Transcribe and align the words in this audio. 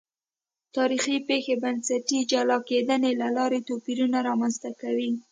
تاریخي 0.75 1.15
پېښې 1.27 1.55
بنسټي 1.63 2.19
جلا 2.31 2.57
کېدنې 2.69 3.11
له 3.21 3.27
لارې 3.37 3.59
توپیرونه 3.69 4.17
رامنځته 4.29 4.69
کوي. 4.81 5.11